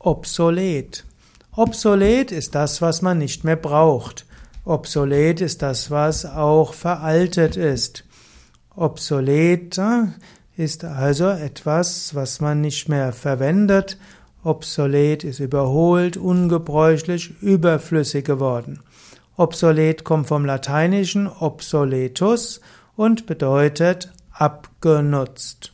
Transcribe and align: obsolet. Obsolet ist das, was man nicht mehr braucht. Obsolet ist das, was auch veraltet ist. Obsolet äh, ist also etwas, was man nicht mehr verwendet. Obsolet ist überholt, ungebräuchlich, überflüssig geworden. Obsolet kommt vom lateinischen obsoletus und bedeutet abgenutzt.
obsolet. 0.00 1.04
Obsolet 1.54 2.32
ist 2.32 2.54
das, 2.54 2.82
was 2.82 3.02
man 3.02 3.18
nicht 3.18 3.44
mehr 3.44 3.56
braucht. 3.56 4.26
Obsolet 4.64 5.40
ist 5.40 5.62
das, 5.62 5.90
was 5.90 6.24
auch 6.26 6.74
veraltet 6.74 7.56
ist. 7.56 8.04
Obsolet 8.74 9.78
äh, 9.78 10.06
ist 10.56 10.84
also 10.84 11.28
etwas, 11.28 12.14
was 12.14 12.40
man 12.40 12.60
nicht 12.60 12.88
mehr 12.88 13.12
verwendet. 13.12 13.98
Obsolet 14.42 15.22
ist 15.22 15.38
überholt, 15.38 16.16
ungebräuchlich, 16.16 17.34
überflüssig 17.42 18.24
geworden. 18.24 18.80
Obsolet 19.36 20.04
kommt 20.04 20.28
vom 20.28 20.44
lateinischen 20.44 21.26
obsoletus 21.26 22.60
und 22.96 23.26
bedeutet 23.26 24.12
abgenutzt. 24.32 25.72